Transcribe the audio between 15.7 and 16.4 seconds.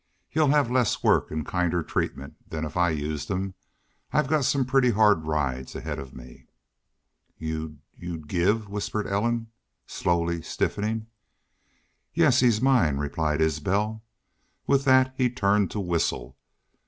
whistle.